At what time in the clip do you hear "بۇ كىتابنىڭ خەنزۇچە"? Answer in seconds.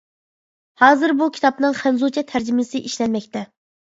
1.21-2.25